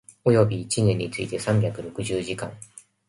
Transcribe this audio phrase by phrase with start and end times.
[0.25, 2.51] 及び一年について三百六十時間